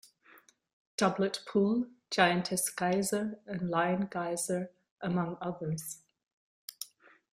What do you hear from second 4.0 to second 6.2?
Geyser, among others.